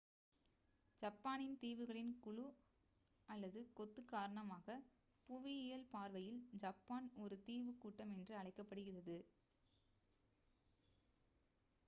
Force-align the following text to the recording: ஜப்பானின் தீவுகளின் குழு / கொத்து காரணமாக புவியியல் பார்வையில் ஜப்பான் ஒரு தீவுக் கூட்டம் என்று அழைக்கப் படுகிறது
ஜப்பானின் 0.99 1.57
தீவுகளின் 1.59 2.13
குழு 2.19 2.45
/ 2.45 3.59
கொத்து 3.73 4.01
காரணமாக 4.05 4.77
புவியியல் 5.29 5.85
பார்வையில் 5.87 6.39
ஜப்பான் 6.57 7.09
ஒரு 7.17 7.37
தீவுக் 7.43 7.79
கூட்டம் 7.79 8.13
என்று 8.15 8.35
அழைக்கப் 8.35 8.69
படுகிறது 8.69 9.17